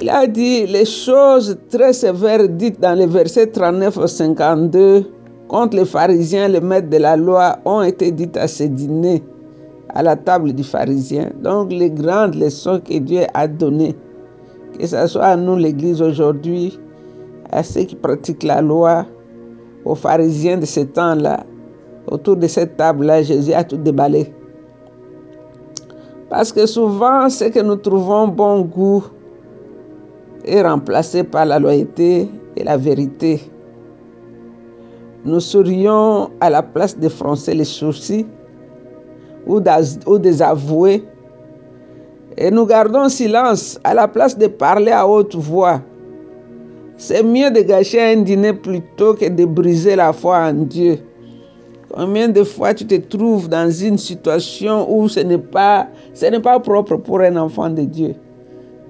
Il 0.00 0.08
a 0.08 0.26
dit 0.26 0.66
les 0.66 0.86
choses 0.86 1.58
très 1.68 1.92
sévères 1.92 2.48
dites 2.48 2.80
dans 2.80 2.98
les 2.98 3.04
versets 3.04 3.48
39 3.48 3.98
au 3.98 4.06
52 4.06 5.04
contre 5.46 5.76
les 5.76 5.84
pharisiens, 5.84 6.48
les 6.48 6.62
maîtres 6.62 6.88
de 6.88 6.96
la 6.96 7.16
loi, 7.18 7.58
ont 7.66 7.82
été 7.82 8.10
dites 8.10 8.38
à 8.38 8.48
ce 8.48 8.62
dîner, 8.62 9.22
à 9.90 10.02
la 10.02 10.16
table 10.16 10.54
du 10.54 10.64
pharisien. 10.64 11.30
Donc 11.42 11.70
les 11.70 11.90
grandes 11.90 12.36
leçons 12.36 12.80
que 12.80 12.96
Dieu 12.96 13.24
a 13.34 13.46
données, 13.46 13.94
que 14.78 14.86
ce 14.86 15.06
soit 15.06 15.24
à 15.26 15.36
nous 15.36 15.56
l'Église 15.56 16.00
aujourd'hui, 16.00 16.78
à 17.52 17.62
ceux 17.62 17.82
qui 17.82 17.96
pratiquent 17.96 18.44
la 18.44 18.62
loi, 18.62 19.04
aux 19.84 19.94
pharisiens 19.94 20.56
de 20.56 20.64
ce 20.64 20.80
temps-là, 20.80 21.44
autour 22.06 22.36
de 22.36 22.46
cette 22.46 22.76
table-là, 22.76 23.22
Jésus 23.22 23.52
a 23.52 23.64
tout 23.64 23.76
déballé. 23.76 24.32
Parce 26.28 26.52
que 26.52 26.66
souvent, 26.66 27.28
ce 27.28 27.44
que 27.44 27.60
nous 27.60 27.76
trouvons 27.76 28.28
bon 28.28 28.62
goût 28.62 29.04
est 30.44 30.62
remplacé 30.62 31.24
par 31.24 31.44
la 31.44 31.58
loyauté 31.58 32.28
et 32.56 32.64
la 32.64 32.76
vérité. 32.76 33.40
Nous 35.24 35.40
serions 35.40 36.30
à 36.40 36.48
la 36.48 36.62
place 36.62 36.98
de 36.98 37.08
froncer 37.08 37.54
les 37.54 37.64
sourcils 37.64 38.26
ou 39.46 39.60
désavouer 40.18 41.04
et 42.38 42.50
nous 42.50 42.64
gardons 42.64 43.08
silence 43.08 43.78
à 43.84 43.92
la 43.92 44.08
place 44.08 44.38
de 44.38 44.46
parler 44.46 44.92
à 44.92 45.06
haute 45.06 45.34
voix. 45.34 45.80
C'est 46.96 47.22
mieux 47.22 47.50
de 47.50 47.60
gâcher 47.60 48.00
un 48.00 48.22
dîner 48.22 48.52
plutôt 48.52 49.14
que 49.14 49.28
de 49.28 49.44
briser 49.44 49.96
la 49.96 50.12
foi 50.12 50.38
en 50.38 50.52
Dieu. 50.52 50.98
Combien 51.94 52.28
de 52.28 52.44
fois 52.44 52.72
tu 52.74 52.86
te 52.86 52.94
trouves 52.94 53.48
dans 53.48 53.70
une 53.70 53.98
situation 53.98 54.86
où 54.92 55.08
ce 55.08 55.20
n'est 55.20 55.38
pas, 55.38 55.88
ce 56.14 56.26
n'est 56.26 56.40
pas 56.40 56.58
propre 56.60 56.96
pour 56.96 57.20
un 57.20 57.36
enfant 57.36 57.68
de 57.68 57.82
Dieu 57.82 58.14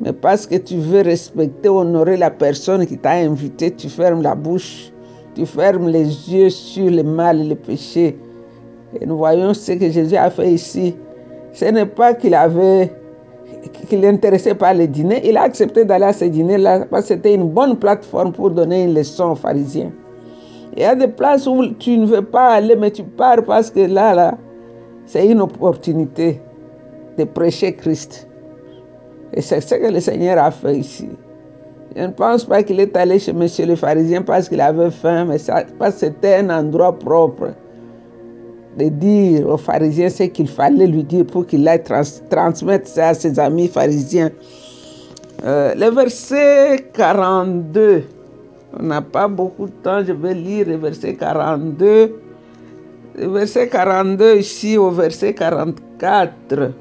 mais 0.00 0.12
parce 0.14 0.47
que 0.47 0.57
tu 0.57 0.76
veux 0.76 1.02
respecter, 1.02 1.69
honorer 1.69 2.16
la 2.16 2.30
personne 2.30 2.87
qui 2.87 2.97
t'a 2.97 3.12
invité, 3.12 3.71
tu 3.71 3.88
fermes 3.88 4.23
la 4.23 4.35
bouche, 4.35 4.90
tu 5.35 5.45
fermes 5.45 5.88
les 5.88 6.04
yeux 6.33 6.49
sur 6.49 6.90
le 6.90 7.02
mal 7.02 7.40
et 7.40 7.45
le 7.45 7.54
péché. 7.54 8.19
Et 8.99 9.07
nous 9.07 9.19
voyons 9.19 9.52
ce 9.52 9.73
que 9.73 9.90
Jésus 9.90 10.16
a 10.16 10.30
fait 10.30 10.52
ici. 10.52 10.97
Ce 11.52 11.66
n'est 11.66 11.87
pas 11.87 12.14
qu'il 12.14 12.35
avait 12.35 12.92
qu'il 13.88 14.00
n'intéressait 14.00 14.54
pas 14.54 14.73
le 14.73 14.87
dîner, 14.87 15.21
il 15.28 15.37
a 15.37 15.42
accepté 15.42 15.85
d'aller 15.85 16.07
à 16.07 16.12
ce 16.14 16.25
dîner-là 16.25 16.87
parce 16.90 17.02
que 17.02 17.09
c'était 17.14 17.35
une 17.35 17.49
bonne 17.50 17.76
plateforme 17.76 18.33
pour 18.33 18.50
donner 18.50 18.85
une 18.85 18.95
leçon 18.95 19.33
aux 19.33 19.35
pharisiens. 19.35 19.92
Il 20.77 20.83
y 20.83 20.85
a 20.85 20.95
des 20.95 21.09
places 21.09 21.47
où 21.47 21.67
tu 21.79 21.99
ne 21.99 22.07
veux 22.07 22.23
pas 22.23 22.55
aller, 22.55 22.77
mais 22.77 22.91
tu 22.91 23.03
pars 23.03 23.43
parce 23.45 23.71
que 23.71 23.81
là, 23.81 24.15
là, 24.15 24.39
c'est 25.05 25.27
une 25.27 25.41
opportunité 25.41 26.41
de 27.19 27.25
prêcher 27.25 27.75
Christ. 27.75 28.29
Et 29.33 29.41
c'est 29.41 29.61
ce 29.61 29.75
que 29.75 29.93
le 29.93 30.00
Seigneur 30.00 30.39
a 30.39 30.50
fait 30.50 30.77
ici. 30.77 31.09
Je 31.97 32.03
ne 32.03 32.09
pense 32.09 32.45
pas 32.45 32.62
qu'il 32.62 32.79
est 32.79 32.97
allé 32.97 33.19
chez 33.19 33.33
monsieur 33.33 33.67
le 33.67 33.75
pharisien 33.75 34.23
parce 34.23 34.49
qu'il 34.49 34.61
avait 34.61 34.91
faim, 34.91 35.25
mais 35.25 35.39
parce 35.79 35.95
que 35.95 36.00
c'était 36.00 36.37
un 36.37 36.50
endroit 36.50 36.97
propre 36.97 37.49
de 38.79 38.89
dire 38.89 39.49
aux 39.49 39.57
pharisiens 39.57 40.09
ce 40.09 40.25
qu'il 40.25 40.49
fallait 40.49 40.87
lui 40.87 41.03
dire 41.03 41.27
pour 41.27 41.47
qu'il 41.47 41.67
aille 41.67 41.83
transmettre 42.31 42.87
ça 42.87 43.09
à 43.09 43.15
ses 43.15 43.39
amis 43.41 43.67
pharisiens. 43.67 44.31
Euh, 45.45 45.75
le 45.75 45.91
verset 45.91 46.91
42, 46.93 48.05
on 48.79 48.85
n'a 48.85 49.03
pas 49.03 49.27
beaucoup 49.27 49.67
de 49.67 49.73
temps, 49.83 50.05
je 50.05 50.12
vais 50.12 50.35
lire 50.35 50.69
le 50.69 50.77
verset 50.77 51.15
42. 51.15 52.15
Le 53.17 53.27
verset 53.27 53.69
42 53.69 54.37
ici 54.37 54.79
au 54.79 54.91
verset 54.91 55.35
44. 55.35 56.73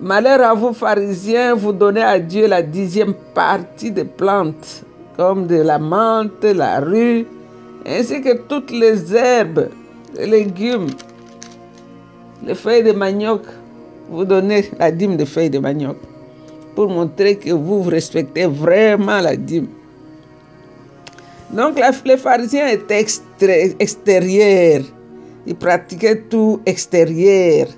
Malheur 0.00 0.40
à 0.40 0.54
vous, 0.54 0.72
pharisiens, 0.72 1.54
vous 1.54 1.72
donnez 1.72 2.02
à 2.02 2.18
Dieu 2.18 2.48
la 2.48 2.62
dixième 2.62 3.14
partie 3.32 3.92
des 3.92 4.04
plantes, 4.04 4.84
comme 5.16 5.46
de 5.46 5.56
la 5.56 5.78
menthe, 5.78 6.44
la 6.44 6.80
rue, 6.80 7.24
ainsi 7.86 8.20
que 8.20 8.36
toutes 8.48 8.72
les 8.72 9.14
herbes, 9.14 9.68
les 10.16 10.26
légumes, 10.26 10.88
les 12.44 12.54
feuilles 12.54 12.82
de 12.82 12.92
manioc. 12.92 13.42
Vous 14.10 14.24
donnez 14.24 14.68
la 14.78 14.90
dîme 14.90 15.16
de 15.16 15.24
feuilles 15.24 15.48
de 15.48 15.60
manioc 15.60 15.96
pour 16.74 16.88
montrer 16.88 17.36
que 17.36 17.50
vous 17.50 17.82
respectez 17.82 18.46
vraiment 18.46 19.20
la 19.20 19.36
dîme. 19.36 19.68
Donc 21.50 21.78
les 22.04 22.16
pharisiens 22.16 22.68
étaient 22.68 23.06
extérieurs. 23.78 24.82
Ils 25.46 25.54
pratiquaient 25.54 26.22
tout 26.22 26.60
extérieur 26.66 27.68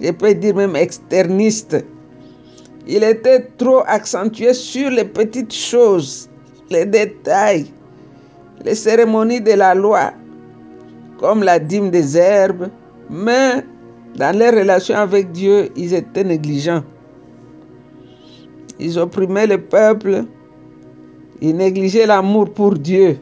je 0.00 0.10
peux 0.12 0.34
dire 0.34 0.54
même 0.54 0.76
externiste. 0.76 1.84
Il 2.86 3.04
était 3.04 3.48
trop 3.58 3.82
accentué 3.86 4.54
sur 4.54 4.90
les 4.90 5.04
petites 5.04 5.52
choses, 5.52 6.28
les 6.70 6.86
détails, 6.86 7.66
les 8.64 8.74
cérémonies 8.74 9.40
de 9.40 9.52
la 9.52 9.74
loi, 9.74 10.12
comme 11.18 11.42
la 11.42 11.58
dîme 11.58 11.90
des 11.90 12.16
herbes, 12.16 12.68
mais 13.10 13.64
dans 14.16 14.36
leurs 14.36 14.54
relations 14.54 14.96
avec 14.96 15.32
Dieu, 15.32 15.68
ils 15.76 15.92
étaient 15.92 16.24
négligents. 16.24 16.82
Ils 18.80 18.98
opprimaient 18.98 19.46
le 19.46 19.58
peuple, 19.58 20.24
ils 21.40 21.56
négligeaient 21.56 22.06
l'amour 22.06 22.50
pour 22.50 22.74
Dieu. 22.74 23.18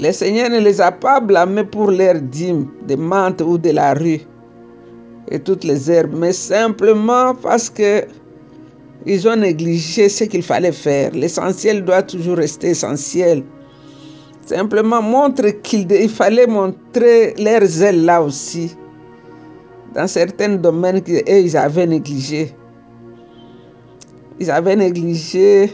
Le 0.00 0.12
Seigneur 0.12 0.50
ne 0.50 0.60
les 0.60 0.80
a 0.80 0.92
pas 0.92 1.20
blâmés 1.20 1.64
pour 1.64 1.90
leur 1.90 2.20
dîme 2.20 2.68
de 2.86 2.94
menthe 2.94 3.40
ou 3.40 3.58
de 3.58 3.70
la 3.70 3.94
rue 3.94 4.20
et 5.30 5.38
toutes 5.38 5.64
les 5.64 5.90
herbes, 5.90 6.14
mais 6.16 6.32
simplement 6.32 7.34
parce 7.34 7.68
que 7.68 8.04
ils 9.06 9.28
ont 9.28 9.36
négligé 9.36 10.08
ce 10.08 10.24
qu'il 10.24 10.42
fallait 10.42 10.72
faire. 10.72 11.12
L'essentiel 11.12 11.84
doit 11.84 12.02
toujours 12.02 12.36
rester 12.36 12.68
essentiel. 12.68 13.44
Simplement 14.44 15.02
montre 15.02 15.48
qu'il 15.62 16.08
fallait 16.08 16.46
montrer 16.46 17.34
leurs 17.38 17.64
zèle 17.64 18.04
là 18.04 18.22
aussi, 18.22 18.74
dans 19.94 20.06
certains 20.06 20.56
domaines 20.56 21.02
qu'ils 21.02 21.56
avaient 21.56 21.86
négligé. 21.86 22.54
Ils 24.40 24.50
avaient 24.50 24.76
négligé 24.76 25.70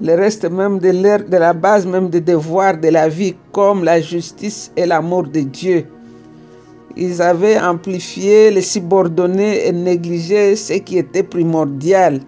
le 0.00 0.14
reste 0.14 0.44
même 0.44 0.78
de, 0.78 1.36
la 1.36 1.52
base 1.52 1.86
même 1.86 2.08
des 2.08 2.20
devoirs 2.20 2.78
de 2.78 2.88
la 2.88 3.08
vie, 3.08 3.34
comme 3.52 3.84
la 3.84 4.00
justice 4.00 4.72
et 4.76 4.86
l'amour 4.86 5.24
de 5.24 5.40
Dieu. 5.40 5.86
Ils 6.96 7.20
avaient 7.22 7.58
amplifié 7.58 8.50
les 8.50 8.62
subordonnés 8.62 9.66
et 9.66 9.72
négligé 9.72 10.56
ce 10.56 10.74
qui 10.74 10.98
était 10.98 11.22
primordial. 11.22 12.20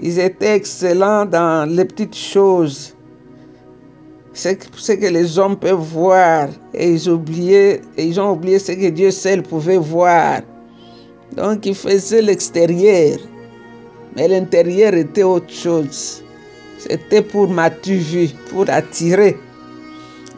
Ils 0.00 0.18
étaient 0.18 0.56
excellents 0.56 1.24
dans 1.24 1.68
les 1.68 1.84
petites 1.84 2.16
choses, 2.16 2.94
ce 4.32 4.48
que 4.92 5.06
les 5.06 5.38
hommes 5.38 5.56
peuvent 5.56 5.78
voir, 5.78 6.48
et 6.72 6.90
ils 6.90 7.10
ont 7.10 7.14
oublié 7.14 8.58
ce 8.58 8.72
que 8.72 8.88
Dieu 8.88 9.10
seul 9.10 9.42
pouvait 9.42 9.78
voir. 9.78 10.40
Donc 11.36 11.66
ils 11.66 11.74
faisaient 11.74 12.22
l'extérieur, 12.22 13.18
mais 14.16 14.28
l'intérieur 14.28 14.94
était 14.94 15.22
autre 15.22 15.52
chose. 15.52 16.22
C'était 16.78 17.22
pour 17.22 17.48
Mathieu, 17.48 18.00
pour 18.50 18.68
attirer. 18.68 19.36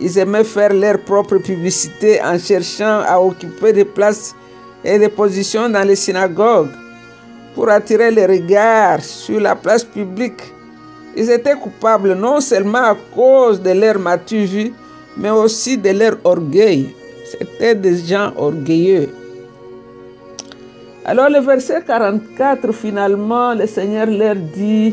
Ils 0.00 0.18
aimaient 0.18 0.44
faire 0.44 0.72
leur 0.72 0.98
propre 1.00 1.38
publicité 1.38 2.20
en 2.22 2.38
cherchant 2.38 3.00
à 3.06 3.18
occuper 3.18 3.72
des 3.72 3.84
places 3.84 4.34
et 4.84 4.98
des 4.98 5.08
positions 5.08 5.68
dans 5.68 5.86
les 5.86 5.96
synagogues 5.96 6.70
pour 7.54 7.68
attirer 7.70 8.10
les 8.10 8.26
regards 8.26 9.02
sur 9.02 9.40
la 9.40 9.56
place 9.56 9.82
publique. 9.82 10.42
Ils 11.16 11.30
étaient 11.30 11.54
coupables 11.54 12.12
non 12.14 12.40
seulement 12.40 12.84
à 12.92 12.96
cause 13.14 13.60
de 13.62 13.70
leur 13.70 13.98
maturité, 13.98 14.72
mais 15.16 15.30
aussi 15.30 15.78
de 15.78 15.90
leur 15.90 16.18
orgueil. 16.24 16.94
C'était 17.24 17.74
des 17.74 17.96
gens 18.04 18.32
orgueilleux. 18.36 19.08
Alors 21.08 21.30
le 21.30 21.38
verset 21.38 21.84
44, 21.86 22.72
finalement, 22.72 23.54
le 23.54 23.68
Seigneur 23.68 24.06
leur 24.06 24.34
dit, 24.34 24.92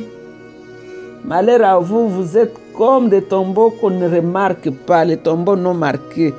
Malheur 1.26 1.64
à 1.64 1.80
vous, 1.80 2.08
vous 2.08 2.38
êtes 2.38 2.54
comme 2.78 3.10
des 3.10 3.24
tombeaux 3.24 3.72
qu'on 3.72 3.90
ne 3.90 4.08
remarque 4.08 4.70
pas, 4.86 5.06
les 5.06 5.18
tombeaux 5.18 5.56
non 5.56 5.74
marqués. 5.74 6.32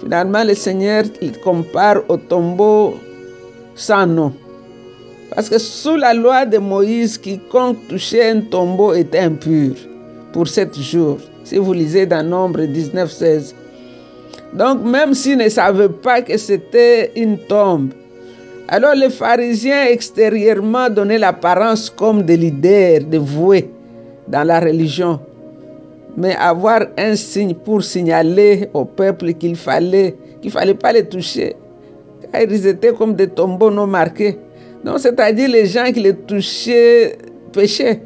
Finalement, 0.00 0.44
le 0.44 0.52
Seigneur 0.52 1.04
il 1.22 1.40
compare 1.40 2.02
aux 2.10 2.18
tombeaux 2.18 2.96
sans 3.74 4.06
nom. 4.06 4.34
Parce 5.34 5.48
que 5.48 5.56
sous 5.56 5.96
la 5.96 6.12
loi 6.12 6.44
de 6.44 6.58
Moïse, 6.58 7.16
quiconque 7.16 7.88
touchait 7.88 8.28
un 8.28 8.42
tombeau 8.42 8.92
était 8.92 9.20
impur 9.20 9.76
pour 10.34 10.46
sept 10.46 10.78
jours. 10.78 11.20
Si 11.42 11.56
vous 11.56 11.72
lisez 11.72 12.04
dans 12.04 12.22
Nombre 12.22 12.66
19, 12.66 13.10
16. 13.10 13.54
Donc, 14.52 14.82
même 14.82 15.14
s'ils 15.14 15.38
ne 15.38 15.48
savaient 15.48 15.88
pas 15.88 16.20
que 16.20 16.36
c'était 16.36 17.12
une 17.16 17.38
tombe, 17.38 17.92
alors 18.68 18.94
les 18.94 19.10
pharisiens 19.10 19.84
extérieurement 19.86 20.90
donnaient 20.90 21.18
l'apparence 21.18 21.88
comme 21.88 22.22
des 22.22 22.36
leaders, 22.36 23.04
des 23.04 23.18
voués 23.18 23.70
dans 24.26 24.42
la 24.42 24.58
religion. 24.58 25.20
Mais 26.16 26.34
avoir 26.34 26.86
un 26.98 27.14
signe 27.14 27.54
pour 27.54 27.84
signaler 27.84 28.68
au 28.74 28.84
peuple 28.84 29.34
qu'il 29.34 29.54
fallait, 29.54 30.16
qu'il 30.42 30.50
fallait 30.50 30.74
pas 30.74 30.92
les 30.92 31.04
toucher. 31.06 31.54
Car 32.32 32.42
ils 32.42 32.66
étaient 32.66 32.92
comme 32.92 33.14
des 33.14 33.28
tombeaux 33.28 33.70
non 33.70 33.86
marqués. 33.86 34.36
Donc, 34.84 34.98
c'est-à-dire 34.98 35.48
les 35.48 35.66
gens 35.66 35.92
qui 35.92 36.00
les 36.00 36.14
touchaient 36.14 37.18
péchaient. 37.52 38.00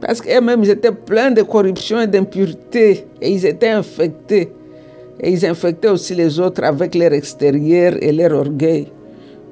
Parce 0.00 0.20
qu'eux-mêmes, 0.20 0.62
ils 0.62 0.70
étaient 0.70 0.92
pleins 0.92 1.30
de 1.30 1.42
corruption 1.42 2.00
et 2.00 2.06
d'impureté. 2.06 3.06
Et 3.20 3.30
ils 3.30 3.46
étaient 3.46 3.70
infectés. 3.70 4.52
Et 5.20 5.30
ils 5.30 5.44
infectaient 5.44 5.88
aussi 5.88 6.14
les 6.14 6.38
autres 6.38 6.62
avec 6.62 6.94
leur 6.94 7.12
extérieur 7.12 7.94
et 8.00 8.12
leur 8.12 8.32
orgueil. 8.32 8.88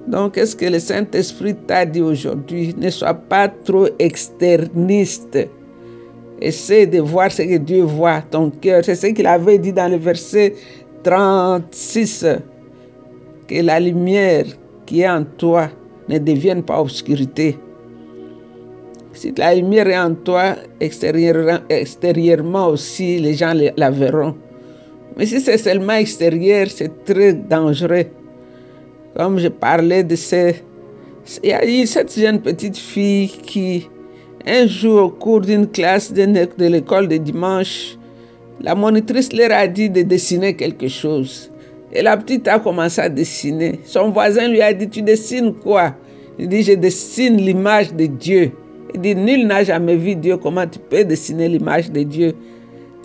Donc, 0.08 0.34
qu'est-ce 0.34 0.56
que 0.56 0.64
le 0.64 0.78
Saint-Esprit 0.78 1.54
t'a 1.66 1.84
dit 1.84 2.00
aujourd'hui 2.00 2.74
Ne 2.78 2.88
sois 2.88 3.12
pas 3.12 3.46
trop 3.46 3.88
externiste. 3.98 5.38
Essaie 6.40 6.86
de 6.86 7.00
voir 7.00 7.30
ce 7.30 7.42
que 7.42 7.58
Dieu 7.58 7.82
voit, 7.82 8.22
ton 8.22 8.48
cœur. 8.48 8.82
C'est 8.84 8.94
ce 8.94 9.08
qu'il 9.08 9.26
avait 9.26 9.58
dit 9.58 9.72
dans 9.72 9.90
le 9.90 9.98
verset 9.98 10.54
36. 11.04 12.24
Que 13.46 13.62
la 13.62 13.78
lumière 13.78 14.46
qui 14.86 15.02
est 15.02 15.10
en 15.10 15.24
toi 15.24 15.68
ne 16.08 16.16
devienne 16.16 16.62
pas 16.62 16.80
obscurité. 16.80 17.58
Si 19.12 19.34
la 19.36 19.54
lumière 19.54 19.88
est 19.88 19.98
en 19.98 20.14
toi, 20.14 20.56
extérieurement, 20.80 22.68
aussi, 22.68 23.18
les 23.18 23.34
gens 23.34 23.52
la 23.76 23.90
verront. 23.90 24.34
Mais 25.18 25.26
si 25.26 25.38
c'est 25.40 25.58
seulement 25.58 25.94
extérieur, 25.94 26.68
c'est 26.70 27.04
très 27.04 27.34
dangereux. 27.34 28.06
Comme 29.18 29.40
je 29.40 29.48
parlais 29.48 30.04
de 30.04 30.14
ces... 30.14 30.62
Il 31.42 31.50
y 31.50 31.52
a 31.52 31.66
eu 31.68 31.86
cette 31.86 32.16
jeune 32.16 32.40
petite 32.40 32.76
fille 32.76 33.28
qui, 33.28 33.88
un 34.46 34.68
jour 34.68 35.02
au 35.02 35.08
cours 35.10 35.40
d'une 35.40 35.66
classe 35.66 36.12
de, 36.12 36.24
de 36.24 36.66
l'école 36.66 37.08
de 37.08 37.16
dimanche, 37.16 37.98
la 38.60 38.76
monitrice 38.76 39.32
leur 39.32 39.50
a 39.50 39.66
dit 39.66 39.90
de 39.90 40.02
dessiner 40.02 40.54
quelque 40.54 40.86
chose. 40.86 41.50
Et 41.92 42.00
la 42.00 42.16
petite 42.16 42.46
a 42.46 42.60
commencé 42.60 43.00
à 43.00 43.08
dessiner. 43.08 43.80
Son 43.84 44.10
voisin 44.10 44.46
lui 44.46 44.62
a 44.62 44.72
dit, 44.72 44.88
tu 44.88 45.02
dessines 45.02 45.52
quoi? 45.52 45.96
Il 46.38 46.48
dit, 46.48 46.62
je 46.62 46.74
dessine 46.74 47.38
l'image 47.38 47.92
de 47.92 48.06
Dieu. 48.06 48.52
Il 48.94 49.00
dit, 49.00 49.16
nul 49.16 49.48
n'a 49.48 49.64
jamais 49.64 49.96
vu 49.96 50.14
Dieu, 50.14 50.36
comment 50.36 50.66
tu 50.68 50.78
peux 50.78 51.02
dessiner 51.02 51.48
l'image 51.48 51.90
de 51.90 52.04
Dieu? 52.04 52.34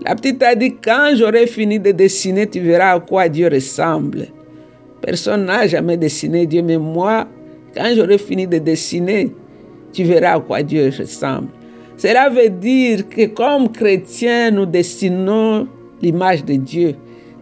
La 0.06 0.14
petite 0.14 0.44
a 0.44 0.54
dit, 0.54 0.76
quand 0.76 1.14
j'aurai 1.16 1.48
fini 1.48 1.80
de 1.80 1.90
dessiner, 1.90 2.46
tu 2.48 2.60
verras 2.60 2.94
à 2.94 3.00
quoi 3.00 3.28
Dieu 3.28 3.50
ressemble. 3.52 4.28
Personne 5.06 5.46
n'a 5.46 5.68
jamais 5.68 5.98
dessiné 5.98 6.46
Dieu, 6.46 6.62
mais 6.62 6.78
moi, 6.78 7.28
quand 7.76 7.92
j'aurai 7.94 8.18
fini 8.18 8.48
de 8.48 8.58
dessiner, 8.58 9.32
tu 9.92 10.06
verras 10.06 10.38
à 10.38 10.40
quoi 10.40 10.64
Dieu 10.64 10.92
ressemble. 10.98 11.50
Cela 11.98 12.30
veut 12.30 12.50
dire 12.50 13.10
que 13.10 13.26
comme 13.26 13.70
chrétiens, 13.70 14.52
nous 14.52 14.66
dessinons 14.66 15.68
l'image 16.02 16.46
de 16.46 16.54
Dieu. 16.56 16.96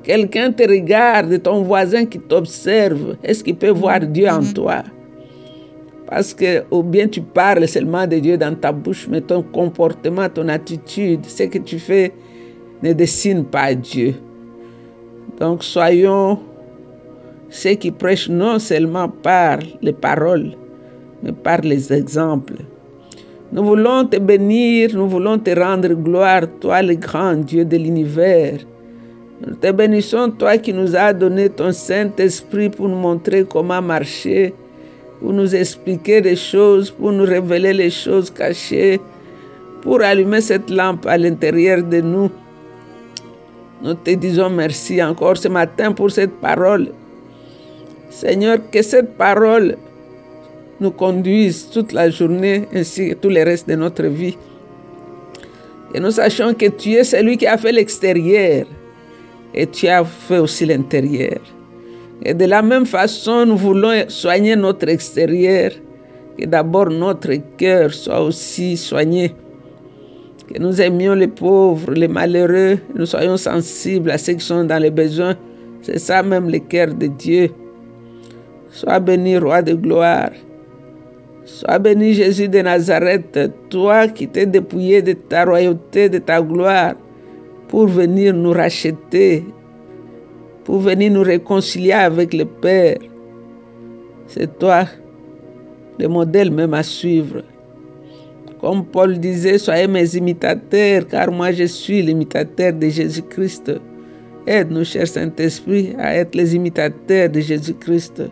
Quelqu'un 0.04 0.52
te 0.52 0.67
regarde, 0.67 1.39
ton 1.43 1.62
voisin 1.62 2.06
qui 2.06 2.17
t'observe, 2.17 3.15
est-ce 3.24 3.43
qu'il 3.43 3.56
peut 3.56 3.69
voir 3.69 4.00
Dieu 4.00 4.28
en 4.28 4.41
toi? 4.41 4.84
Parce 6.08 6.34
que, 6.34 6.63
ou 6.71 6.82
bien 6.82 7.08
tu 7.08 7.21
parles 7.21 7.67
seulement 7.67 8.08
de 8.08 8.17
Dieu 8.17 8.38
dans 8.39 8.56
ta 8.56 8.71
bouche, 8.71 9.08
mais 9.08 9.21
ton 9.21 9.43
comportement, 9.43 10.28
ton 10.30 10.47
attitude, 10.50 11.26
ce 11.28 11.43
que 11.43 11.60
tu 11.60 11.78
fais 11.78 12.12
ne 12.82 12.91
dessine 12.91 13.45
pas 13.45 13.76
Dieu. 13.76 14.15
Donc 15.39 15.63
soyons 15.63 16.39
ceux 17.52 17.76
qui 17.76 17.92
prêchent 17.92 18.30
non 18.30 18.58
seulement 18.60 19.10
par 19.10 19.60
les 19.82 19.92
paroles, 19.92 20.54
mais 21.22 21.34
par 21.34 21.60
les 21.62 21.92
exemples. 21.94 22.56
Nous 23.52 23.64
voulons 23.66 24.06
te 24.06 24.18
bénir, 24.18 24.92
nous 24.94 25.10
voulons 25.10 25.38
te 25.38 25.52
rendre 25.52 25.90
gloire, 25.90 26.44
toi 26.62 26.82
le 26.82 26.96
grand 26.96 27.36
Dieu 27.36 27.66
de 27.66 27.76
l'univers. 27.76 28.60
Nous 29.46 29.56
te 29.56 29.70
bénissons, 29.72 30.32
toi 30.32 30.58
qui 30.58 30.72
nous 30.72 30.96
as 30.96 31.12
donné 31.12 31.50
ton 31.50 31.74
Saint-Esprit 31.74 32.70
pour 32.70 32.88
nous 32.88 32.96
montrer 32.96 33.44
comment 33.44 33.82
marcher, 33.82 34.54
pour 35.20 35.34
nous 35.34 35.54
expliquer 35.54 36.22
des 36.22 36.38
choses, 36.38 36.90
pour 36.90 37.12
nous 37.12 37.26
révéler 37.26 37.74
les 37.74 37.90
choses 37.90 38.32
cachées, 38.32 39.02
pour 39.82 40.02
allumer 40.02 40.40
cette 40.40 40.70
lampe 40.70 41.06
à 41.06 41.18
l'intérieur 41.18 41.84
de 41.84 42.00
nous. 42.00 42.32
Nous 43.84 43.96
te 43.96 44.12
disons 44.12 44.50
merci 44.50 45.04
encore 45.04 45.36
ce 45.36 45.50
matin 45.50 45.92
pour 45.92 46.12
cette 46.12 46.40
parole. 46.40 46.94
Seigneur, 48.12 48.60
que 48.71 48.82
cette 48.82 49.17
parole 49.17 49.78
nous 50.82 50.91
conduise 50.91 51.69
toute 51.69 51.93
la 51.93 52.10
journée 52.10 52.67
ainsi 52.74 53.10
que 53.10 53.13
tout 53.15 53.30
le 53.30 53.43
reste 53.43 53.69
de 53.69 53.76
notre 53.76 54.04
vie. 54.04 54.38
Et 55.93 56.00
nous 56.00 56.12
sachions 56.12 56.54
que 56.54 56.65
tu 56.67 56.93
es 56.93 57.04
celui 57.04 57.38
qui 57.38 57.47
a 57.47 57.58
fait 57.58 57.71
l'extérieur 57.71 58.65
et 59.54 59.65
tu 59.65 59.88
as 59.88 60.04
fait 60.04 60.39
aussi 60.39 60.65
l'intérieur. 60.65 61.39
Et 62.24 62.34
de 62.34 62.45
la 62.45 62.62
même 62.62 62.86
façon, 62.86 63.45
nous 63.45 63.58
voulons 63.58 64.04
soigner 64.08 64.56
notre 64.56 64.89
extérieur, 64.89 65.71
que 66.38 66.45
d'abord 66.45 66.89
notre 66.89 67.34
cœur 67.58 67.93
soit 67.93 68.21
aussi 68.21 68.78
soigné, 68.78 69.34
que 70.54 70.60
nous 70.60 70.82
aimions 70.82 71.15
les 71.15 71.28
pauvres, 71.28 71.93
les 71.93 72.08
malheureux, 72.08 72.78
nous 72.93 73.06
soyons 73.06 73.38
sensibles 73.38 74.12
à 74.12 74.17
ceux 74.17 74.34
qui 74.34 74.45
sont 74.45 74.65
dans 74.65 74.82
les 74.82 74.91
besoins. 74.91 75.36
C'est 75.82 75.97
ça 75.97 76.21
même 76.21 76.50
le 76.50 76.60
cœur 76.60 76.93
de 76.93 77.08
Dieu. 77.08 77.50
Sois 78.72 79.02
béni, 79.02 79.38
roi 79.38 79.62
de 79.62 79.74
gloire. 79.74 80.32
Sois 81.44 81.78
béni, 81.78 82.14
Jésus 82.14 82.48
de 82.48 82.60
Nazareth, 82.62 83.38
toi 83.70 84.08
qui 84.08 84.30
t'es 84.30 84.46
dépouillé 84.46 85.02
de 85.02 85.12
ta 85.12 85.44
royauté, 85.44 86.08
de 86.08 86.20
ta 86.20 86.42
gloire 86.42 86.96
pour 87.68 87.88
venir 87.88 88.34
nous 88.34 88.54
racheter, 88.54 89.44
pour 90.64 90.80
venir 90.80 91.12
nous 91.12 91.22
réconcilier 91.22 91.92
avec 91.92 92.34
le 92.34 92.46
Père. 92.46 93.00
C'est 94.28 94.58
toi 94.58 94.86
le 96.00 96.08
modèle 96.08 96.50
même 96.50 96.74
à 96.74 96.84
suivre. 96.84 97.44
Comme 98.62 98.86
Paul 98.86 99.20
disait, 99.20 99.58
soyez 99.58 99.88
mes 99.88 100.16
imitateurs, 100.16 101.06
car 101.08 101.30
moi 101.30 101.52
je 101.52 101.66
suis 101.66 102.02
l'imitateur 102.02 102.72
de 102.72 102.88
Jésus-Christ. 102.88 103.74
Aide-nous, 104.48 104.86
cher 104.86 105.08
Saint-Esprit, 105.08 105.94
à 106.00 106.16
être 106.16 106.36
les 106.36 106.56
imitateurs 106.56 107.30
de 107.30 107.42
Jésus-Christ. 107.42 108.24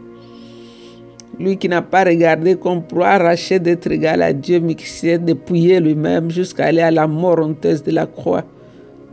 Lui 1.39 1.57
qui 1.57 1.69
n'a 1.69 1.81
pas 1.81 2.03
regardé 2.03 2.55
comme 2.55 2.83
proie 2.83 3.07
arracher 3.07 3.59
d'être 3.59 3.89
égal 3.89 4.21
à 4.21 4.33
Dieu, 4.33 4.59
mais 4.59 4.75
qui 4.75 4.87
s'est 4.87 5.17
dépouillé 5.17 5.79
lui-même 5.79 6.29
jusqu'à 6.29 6.65
aller 6.65 6.81
à 6.81 6.91
la 6.91 7.07
mort 7.07 7.39
honteuse 7.39 7.81
de 7.81 7.91
la 7.91 8.05
croix. 8.05 8.43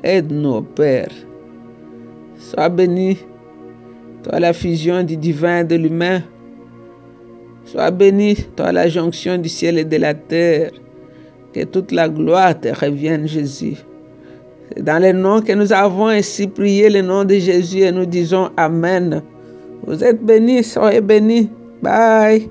Aide-nous, 0.02 0.62
Père. 0.62 1.10
Sois 2.38 2.68
béni, 2.68 3.18
toi 4.22 4.40
la 4.40 4.52
fusion 4.52 5.02
du 5.04 5.16
divin 5.16 5.60
et 5.60 5.64
de 5.64 5.76
l'humain. 5.76 6.22
Sois 7.64 7.90
béni, 7.90 8.36
toi 8.56 8.72
la 8.72 8.88
jonction 8.88 9.38
du 9.38 9.48
ciel 9.48 9.78
et 9.78 9.84
de 9.84 9.96
la 9.96 10.14
terre. 10.14 10.70
Que 11.52 11.64
toute 11.64 11.92
la 11.92 12.08
gloire 12.08 12.60
te 12.60 12.68
revienne, 12.68 13.26
Jésus. 13.26 13.76
C'est 14.68 14.82
dans 14.82 15.00
le 15.00 15.12
nom 15.12 15.40
que 15.40 15.52
nous 15.52 15.72
avons 15.72 16.08
ainsi 16.08 16.48
prié 16.48 16.90
le 16.90 17.02
nom 17.02 17.24
de 17.24 17.36
Jésus 17.36 17.80
et 17.80 17.92
nous 17.92 18.04
disons 18.04 18.50
Amen. 18.56 19.22
Vous 19.86 20.02
êtes 20.02 20.22
bénis, 20.22 20.64
soyez 20.64 21.00
bénis. 21.00 21.48
Bye. 21.82 22.50